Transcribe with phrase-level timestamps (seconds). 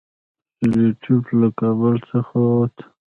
[0.57, 2.75] سټولیټوف له کابل څخه ووت.